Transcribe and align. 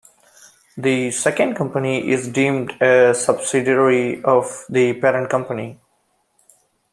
The 0.77 1.11
second 1.11 1.53
company 1.53 2.09
is 2.09 2.27
deemed 2.27 2.71
a 2.81 3.13
subsidiary 3.13 4.23
of 4.23 4.65
the 4.67 4.99
parent 4.99 5.29
company. 5.29 5.79